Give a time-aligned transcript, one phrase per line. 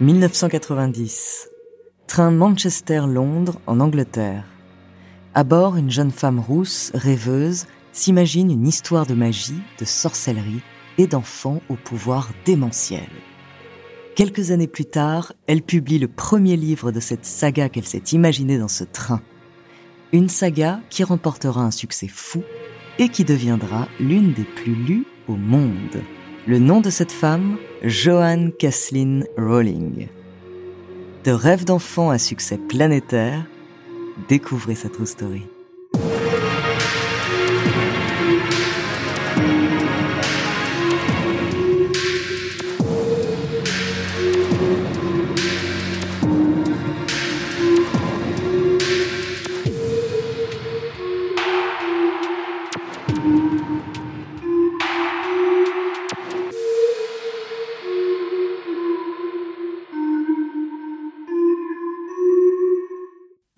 [0.00, 1.48] 1990.
[2.08, 4.44] Train Manchester-Londres en Angleterre.
[5.34, 10.62] À bord, une jeune femme rousse, rêveuse, s'imagine une histoire de magie, de sorcellerie
[10.98, 13.06] et d'enfants au pouvoir démentiel.
[14.16, 18.58] Quelques années plus tard, elle publie le premier livre de cette saga qu'elle s'est imaginée
[18.58, 19.22] dans ce train.
[20.12, 22.42] Une saga qui remportera un succès fou
[22.98, 26.02] et qui deviendra l'une des plus lues au monde.
[26.46, 30.08] Le nom de cette femme, Joanne Kathleen Rowling.
[31.24, 33.46] De rêve d'enfant à succès planétaire,
[34.28, 35.46] découvrez sa true story.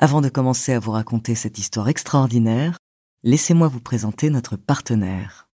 [0.06, 2.78] Avant de commencer à vous raconter cette histoire extraordinaire,
[3.24, 5.48] laissez-moi vous présenter notre partenaire.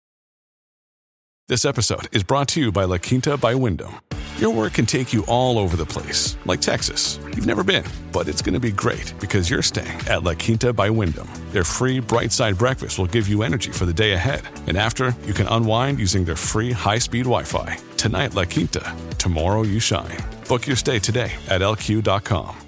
[1.48, 4.00] This episode is brought to you by La Quinta by Wyndham.
[4.41, 7.20] Your work can take you all over the place, like Texas.
[7.34, 10.72] You've never been, but it's going to be great because you're staying at La Quinta
[10.72, 11.28] by Wyndham.
[11.52, 14.44] Their free bright side breakfast will give you energy for the day ahead.
[14.66, 17.76] And after, you can unwind using their free high speed Wi Fi.
[17.98, 18.96] Tonight, La Quinta.
[19.19, 20.19] Tomorrow, you shine.
[20.48, 22.67] Book your stay today at lq.com.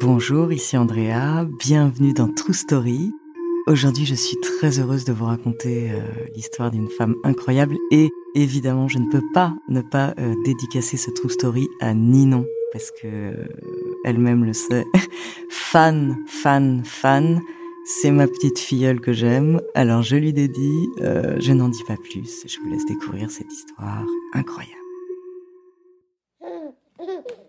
[0.00, 3.12] Bonjour, ici Andrea, bienvenue dans True Story.
[3.68, 6.00] Aujourd'hui, je suis très heureuse de vous raconter euh,
[6.34, 11.12] l'histoire d'une femme incroyable et évidemment, je ne peux pas ne pas euh, dédicacer ce
[11.12, 13.46] True Story à Ninon parce que euh,
[14.04, 14.84] elle-même le sait.
[15.48, 17.40] fan, fan, fan.
[17.86, 22.44] C'est ma petite filleule que j'aime, alors je lui dédie, je n'en dis pas plus,
[22.48, 24.74] je vous laisse découvrir cette histoire incroyable.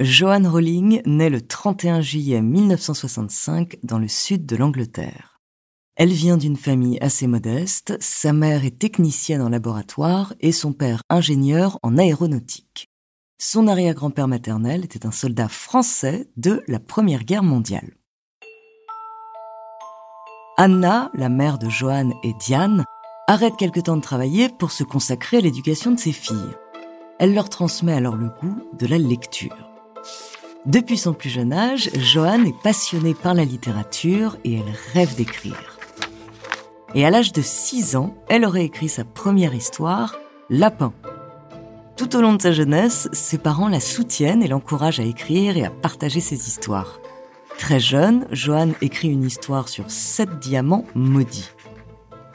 [0.00, 5.40] Joanne Rowling naît le 31 juillet 1965 dans le sud de l'Angleterre.
[5.96, 11.02] Elle vient d'une famille assez modeste, sa mère est technicienne en laboratoire et son père
[11.10, 12.86] ingénieur en aéronautique.
[13.40, 17.96] Son arrière-grand-père maternel était un soldat français de la Première Guerre mondiale.
[20.58, 22.84] Anna, la mère de Joanne et Diane,
[23.26, 26.54] arrête quelque temps de travailler pour se consacrer à l'éducation de ses filles.
[27.18, 29.67] Elle leur transmet alors le goût de la lecture.
[30.66, 35.78] Depuis son plus jeune âge, Joanne est passionnée par la littérature et elle rêve d'écrire.
[36.94, 40.16] Et à l'âge de 6 ans, elle aurait écrit sa première histoire,
[40.50, 40.92] Lapin.
[41.96, 45.64] Tout au long de sa jeunesse, ses parents la soutiennent et l'encouragent à écrire et
[45.64, 47.00] à partager ses histoires.
[47.58, 51.50] Très jeune, Joanne écrit une histoire sur sept diamants maudits.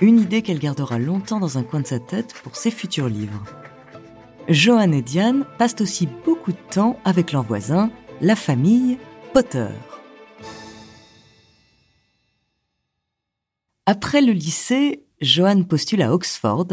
[0.02, 3.44] Une idée qu'elle gardera longtemps dans un coin de sa tête pour ses futurs livres.
[4.50, 7.90] Joanne et Diane passent aussi beaucoup de temps avec leurs voisins,
[8.20, 8.98] la famille
[9.34, 9.70] Potter.
[13.86, 16.68] Après le lycée, Joanne postule à Oxford,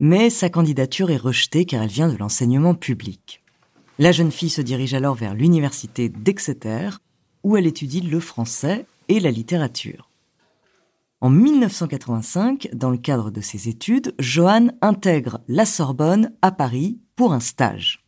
[0.00, 3.42] mais sa candidature est rejetée car elle vient de l'enseignement public.
[4.00, 6.90] La jeune fille se dirige alors vers l'université d'Exeter,
[7.44, 10.10] où elle étudie le français et la littérature.
[11.24, 17.32] En 1985, dans le cadre de ses études, Joanne intègre la Sorbonne à Paris pour
[17.32, 18.04] un stage.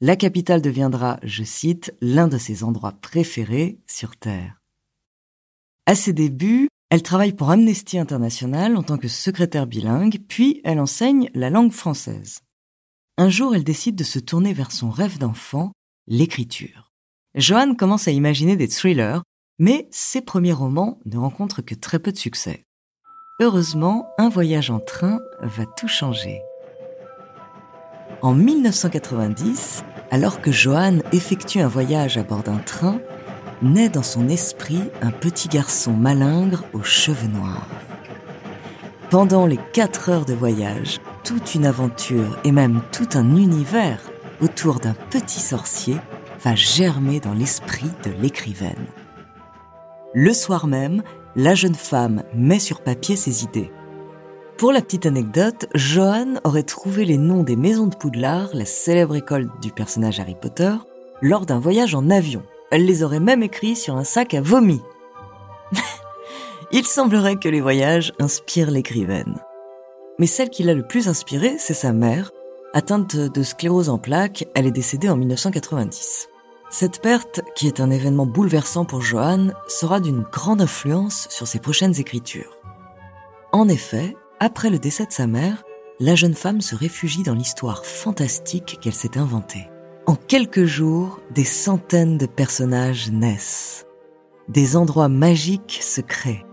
[0.00, 4.62] La capitale deviendra, je cite, l'un de ses endroits préférés sur Terre.
[5.86, 10.78] À ses débuts, elle travaille pour Amnesty International en tant que secrétaire bilingue, puis elle
[10.78, 12.38] enseigne la langue française.
[13.18, 15.72] Un jour, elle décide de se tourner vers son rêve d'enfant,
[16.06, 16.92] l'écriture.
[17.34, 19.22] Joanne commence à imaginer des thrillers,
[19.58, 22.64] mais ses premiers romans ne rencontrent que très peu de succès.
[23.40, 26.40] Heureusement, un voyage en train va tout changer.
[28.22, 33.00] En 1990, alors que Joanne effectue un voyage à bord d'un train,
[33.62, 37.68] naît dans son esprit un petit garçon malingre aux cheveux noirs.
[39.10, 44.00] Pendant les quatre heures de voyage, toute une aventure et même tout un univers
[44.40, 45.96] autour d'un petit sorcier
[46.42, 48.86] va germer dans l'esprit de l'écrivaine.
[50.16, 51.02] Le soir même,
[51.34, 53.72] la jeune femme met sur papier ses idées.
[54.56, 59.16] Pour la petite anecdote, Johan aurait trouvé les noms des maisons de Poudlard, la célèbre
[59.16, 60.72] école du personnage Harry Potter,
[61.20, 62.44] lors d'un voyage en avion.
[62.70, 64.80] Elle les aurait même écrits sur un sac à vomi.
[66.70, 69.34] Il semblerait que les voyages inspirent l'écrivaine.
[70.20, 72.30] Mais celle qui l'a le plus inspirée, c'est sa mère.
[72.72, 76.28] Atteinte de sclérose en plaques, elle est décédée en 1990.
[76.70, 81.60] Cette perte, qui est un événement bouleversant pour Johan, sera d'une grande influence sur ses
[81.60, 82.56] prochaines écritures.
[83.52, 85.62] En effet, après le décès de sa mère,
[86.00, 89.68] la jeune femme se réfugie dans l'histoire fantastique qu'elle s'est inventée.
[90.06, 93.86] En quelques jours, des centaines de personnages naissent.
[94.48, 96.44] Des endroits magiques se créent.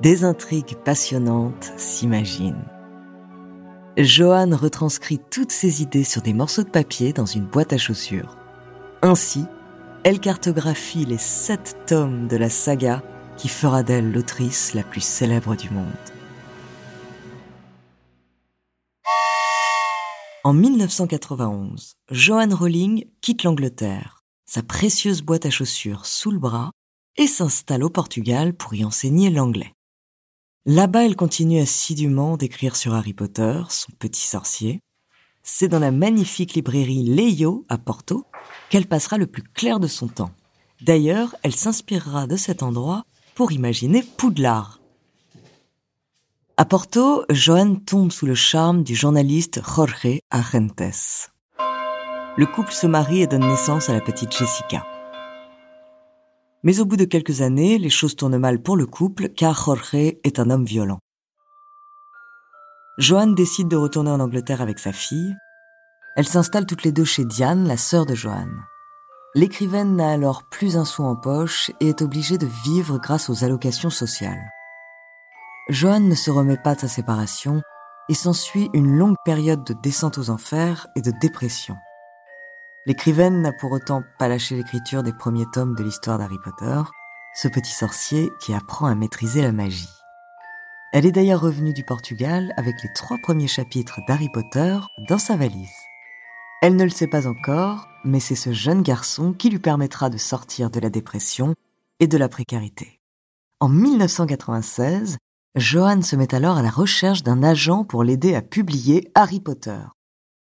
[0.00, 2.68] Des intrigues passionnantes s'imaginent.
[3.96, 8.36] Johan retranscrit toutes ses idées sur des morceaux de papier dans une boîte à chaussures.
[9.02, 9.46] Ainsi,
[10.04, 13.02] elle cartographie les sept tomes de la saga
[13.38, 15.86] qui fera d'elle l'autrice la plus célèbre du monde.
[20.44, 26.70] En 1991, Joanne Rowling quitte l'Angleterre, sa précieuse boîte à chaussures sous le bras,
[27.16, 29.72] et s'installe au Portugal pour y enseigner l'anglais.
[30.66, 34.80] Là-bas, elle continue assidûment d'écrire sur Harry Potter, son petit sorcier.
[35.42, 38.24] C'est dans la magnifique librairie Leio à Porto
[38.68, 40.32] qu'elle passera le plus clair de son temps.
[40.82, 43.04] D'ailleurs, elle s'inspirera de cet endroit
[43.34, 44.80] pour imaginer Poudlard,
[46.60, 51.30] à Porto, Joan tombe sous le charme du journaliste Jorge Agentes.
[52.36, 54.86] Le couple se marie et donne naissance à la petite Jessica.
[56.62, 59.94] Mais au bout de quelques années, les choses tournent mal pour le couple car Jorge
[59.94, 60.98] est un homme violent.
[63.00, 65.34] Joanne décide de retourner en Angleterre avec sa fille.
[66.16, 68.62] Elles s'installent toutes les deux chez Diane, la sœur de Joanne.
[69.34, 73.42] L'écrivaine n'a alors plus un sou en poche et est obligée de vivre grâce aux
[73.42, 74.42] allocations sociales.
[75.70, 77.62] Johan ne se remet pas de sa séparation
[78.10, 81.76] et s'ensuit une longue période de descente aux enfers et de dépression.
[82.84, 86.82] L'écrivaine n'a pour autant pas lâché l'écriture des premiers tomes de l'histoire d'Harry Potter,
[87.34, 89.99] ce petit sorcier qui apprend à maîtriser la magie.
[90.92, 94.76] Elle est d'ailleurs revenue du Portugal avec les trois premiers chapitres d'Harry Potter
[95.08, 95.70] dans sa valise.
[96.62, 100.18] Elle ne le sait pas encore, mais c'est ce jeune garçon qui lui permettra de
[100.18, 101.54] sortir de la dépression
[102.00, 102.98] et de la précarité.
[103.60, 105.18] En 1996,
[105.54, 109.80] Joanne se met alors à la recherche d'un agent pour l'aider à publier Harry Potter.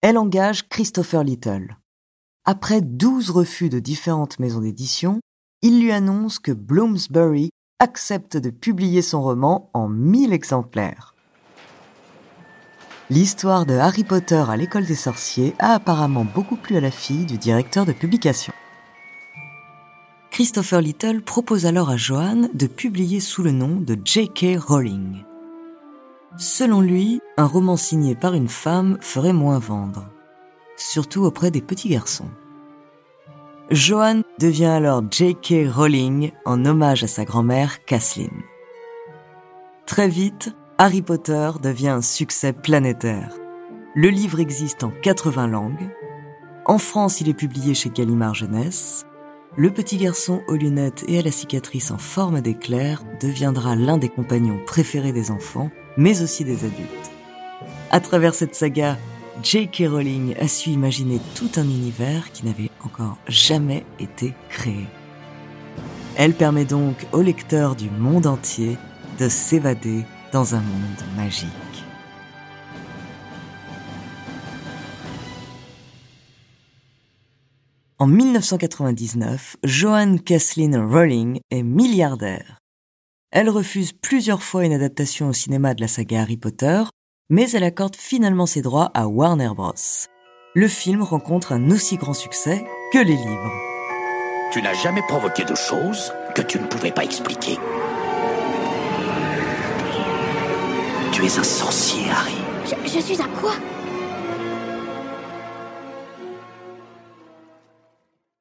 [0.01, 1.77] Elle engage Christopher Little.
[2.43, 5.21] Après douze refus de différentes maisons d'édition,
[5.61, 7.49] il lui annonce que Bloomsbury
[7.83, 11.13] accepte de publier son roman en mille exemplaires.
[13.09, 17.25] L'histoire de Harry Potter à l'école des sorciers a apparemment beaucoup plu à la fille
[17.25, 18.53] du directeur de publication.
[20.31, 24.57] Christopher Little propose alors à Joanne de publier sous le nom de J.K.
[24.57, 25.25] Rowling.
[26.37, 30.09] Selon lui, un roman signé par une femme ferait moins vendre,
[30.77, 32.31] surtout auprès des petits garçons.
[33.71, 35.67] Joanne devient alors J.K.
[35.73, 38.43] Rowling en hommage à sa grand-mère Kathleen.
[39.85, 43.33] Très vite, Harry Potter devient un succès planétaire.
[43.95, 45.89] Le livre existe en 80 langues.
[46.65, 49.05] En France, il est publié chez Gallimard Jeunesse
[49.55, 54.09] le petit garçon aux lunettes et à la cicatrice en forme d'éclair deviendra l'un des
[54.09, 57.11] compagnons préférés des enfants, mais aussi des adultes.
[57.91, 58.97] À travers cette saga,
[59.41, 59.87] J.K.
[59.87, 64.85] Rowling a su imaginer tout un univers qui n'avait encore jamais été créé.
[66.15, 68.77] Elle permet donc aux lecteurs du monde entier
[69.19, 71.49] de s'évader dans un monde magique.
[77.97, 82.59] En 1999, Joanne Kathleen Rowling est milliardaire.
[83.31, 86.83] Elle refuse plusieurs fois une adaptation au cinéma de la saga Harry Potter,
[87.33, 89.73] mais elle accorde finalement ses droits à Warner Bros.
[90.53, 93.51] Le film rencontre un aussi grand succès que les livres.
[94.51, 97.57] Tu n'as jamais provoqué de choses que tu ne pouvais pas expliquer.
[101.11, 102.35] Tu es un sorcier, Harry.
[102.65, 103.53] Je, je suis un quoi?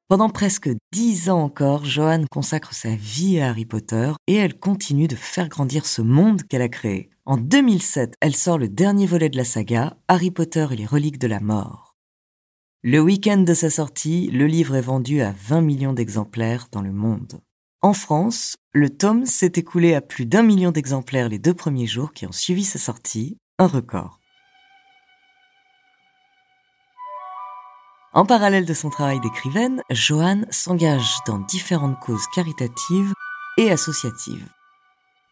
[0.07, 5.07] Pendant presque dix ans encore, Joanne consacre sa vie à Harry Potter et elle continue
[5.07, 7.09] de faire grandir ce monde qu'elle a créé.
[7.25, 11.19] En 2007, elle sort le dernier volet de la saga, Harry Potter et les reliques
[11.19, 11.95] de la mort.
[12.81, 16.91] Le week-end de sa sortie, le livre est vendu à 20 millions d'exemplaires dans le
[16.91, 17.39] monde.
[17.81, 22.11] En France, le tome s'est écoulé à plus d'un million d'exemplaires les deux premiers jours
[22.11, 24.19] qui ont suivi sa sortie, un record.
[28.11, 33.13] En parallèle de son travail d'écrivaine, Joanne s'engage dans différentes causes caritatives
[33.57, 34.49] et associatives.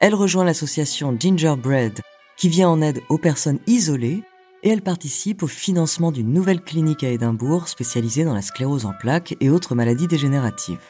[0.01, 1.99] Elle rejoint l'association Gingerbread,
[2.35, 4.23] qui vient en aide aux personnes isolées
[4.63, 8.93] et elle participe au financement d'une nouvelle clinique à Édimbourg spécialisée dans la sclérose en
[8.99, 10.81] plaques et autres maladies dégénératives.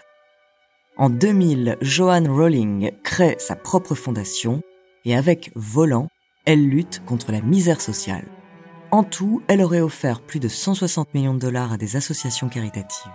[0.96, 4.62] En 2000, Joanne Rowling crée sa propre fondation
[5.04, 6.08] et avec Volant,
[6.46, 8.26] elle lutte contre la misère sociale.
[8.92, 13.12] En tout, elle aurait offert plus de 160 millions de dollars à des associations caritatives.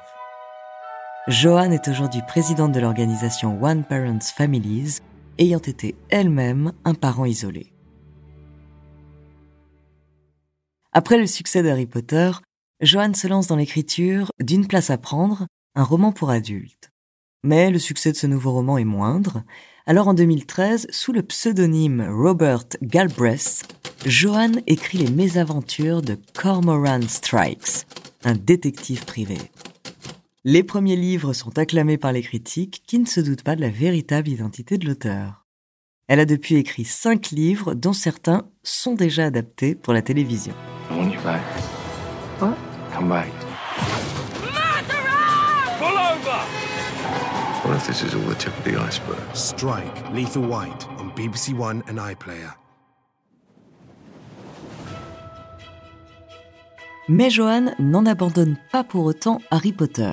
[1.26, 5.00] Joanne est aujourd'hui présidente de l'organisation One Parents Families,
[5.38, 7.72] ayant été elle-même un parent isolé.
[10.92, 12.30] Après le succès d'Harry Potter,
[12.80, 16.90] Joanne se lance dans l'écriture d'Une place à prendre, un roman pour adultes.
[17.42, 19.42] Mais le succès de ce nouveau roman est moindre,
[19.86, 23.62] alors en 2013, sous le pseudonyme Robert Galbraith,
[24.04, 27.86] Joanne écrit les mésaventures de Cormoran Strikes,
[28.24, 29.38] un détective privé.
[30.48, 33.68] Les premiers livres sont acclamés par les critiques qui ne se doutent pas de la
[33.68, 35.44] véritable identité de l'auteur.
[36.06, 40.54] Elle a depuis écrit cinq livres dont certains sont déjà adaptés pour la télévision.
[57.08, 60.12] Mais Joanne n'en abandonne pas pour autant Harry Potter.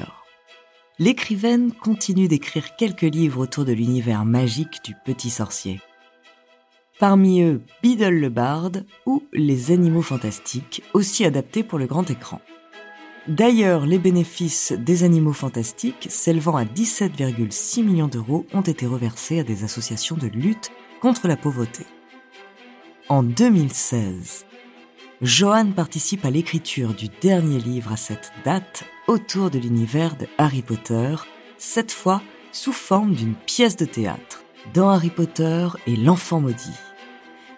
[1.04, 5.82] L'écrivaine continue d'écrire quelques livres autour de l'univers magique du petit sorcier.
[6.98, 12.40] Parmi eux, Beedle le barde ou Les animaux fantastiques, aussi adaptés pour le grand écran.
[13.28, 19.44] D'ailleurs, les bénéfices des animaux fantastiques, s'élevant à 17,6 millions d'euros, ont été reversés à
[19.44, 21.86] des associations de lutte contre la pauvreté.
[23.10, 24.46] En 2016,
[25.24, 30.62] Johan participe à l'écriture du dernier livre à cette date autour de l'univers de Harry
[30.62, 31.16] Potter,
[31.58, 36.78] cette fois sous forme d'une pièce de théâtre, dans Harry Potter et l'enfant maudit.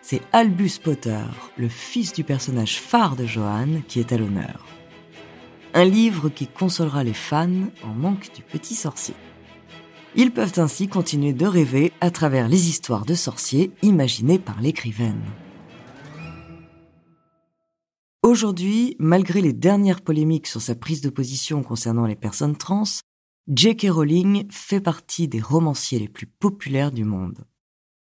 [0.04, 1.24] C'est Albus Potter,
[1.58, 4.64] le fils du personnage phare de Johan, qui est à l'honneur.
[5.74, 9.16] Un livre qui consolera les fans en manque du petit sorcier.
[10.16, 15.24] Ils peuvent ainsi continuer de rêver à travers les histoires de sorciers imaginées par l'écrivaine.
[18.26, 22.82] Aujourd'hui, malgré les dernières polémiques sur sa prise de position concernant les personnes trans,
[23.48, 23.86] J.K.
[23.92, 27.46] Rowling fait partie des romanciers les plus populaires du monde.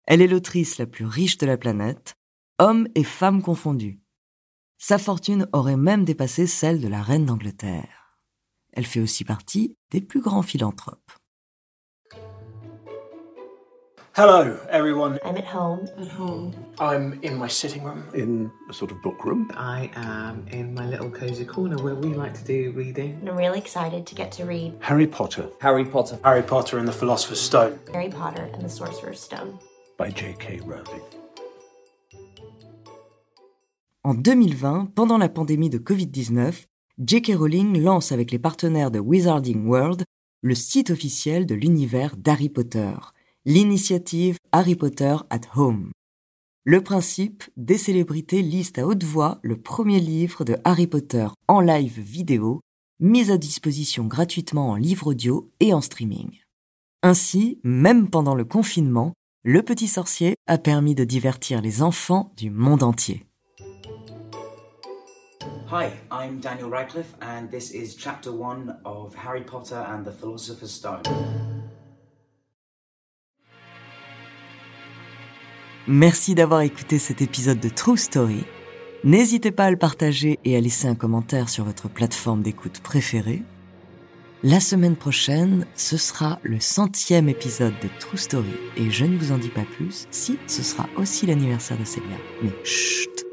[0.05, 2.15] Elle est l'autrice la plus riche de la planète,
[2.57, 3.99] hommes et femmes confondus.
[4.79, 8.17] Sa fortune aurait même dépassé celle de la reine d'Angleterre.
[8.73, 11.11] Elle fait aussi partie des plus grands philanthropes.
[14.15, 15.19] Hello, everyone.
[15.25, 15.89] I'm at home.
[15.99, 16.53] At home.
[16.79, 18.01] I'm in my sitting room.
[18.13, 19.51] In a sort of book room.
[19.57, 23.17] I am in my little cozy corner where we like to do reading.
[23.19, 26.17] And I'm really excited to get to read Harry Potter Harry Potter.
[26.23, 27.77] Harry Potter and the Philosopher's Stone.
[27.91, 29.59] Harry Potter and the Sorcerer's Stone.
[29.97, 30.61] by J.K.
[30.65, 31.03] Rowling.
[34.05, 36.67] En 2020, pendant la pandémie de Covid-19,
[36.99, 37.33] J.K.
[37.35, 40.05] Rowling lance avec les partenaires de Wizarding World
[40.41, 42.93] le site officiel de l'univers d'Harry Potter,
[43.45, 45.91] l'initiative Harry Potter at Home.
[46.63, 51.59] Le principe, des célébrités lisent à haute voix le premier livre de Harry Potter en
[51.59, 52.61] live vidéo,
[52.99, 56.39] mis à disposition gratuitement en livre audio et en streaming.
[57.03, 62.49] Ainsi, même pendant le confinement, Le Petit Sorcier a permis de divertir les enfants du
[62.49, 63.27] monde entier.
[65.71, 70.71] Hi, I'm Daniel Radcliffe, and this is Chapter 1 of Harry Potter and the Philosopher's
[70.71, 71.03] Stone.
[75.87, 78.43] Merci d'avoir écouté cet épisode de True Story.
[79.03, 83.43] N'hésitez pas à le partager et à laisser un commentaire sur votre plateforme d'écoute préférée.
[84.41, 89.31] La semaine prochaine, ce sera le centième épisode de True Story et je ne vous
[89.31, 92.17] en dis pas plus si ce sera aussi l'anniversaire de Célia.
[92.41, 93.23] Mais chut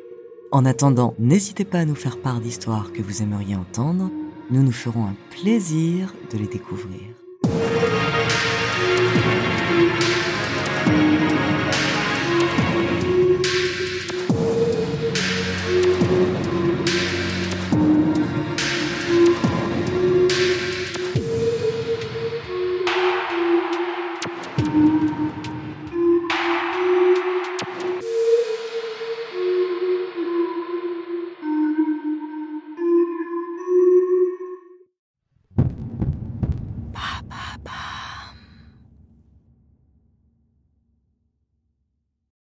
[0.51, 4.11] En attendant, n'hésitez pas à nous faire part d'histoires que vous aimeriez entendre.
[4.51, 7.01] Nous nous ferons un plaisir de les découvrir.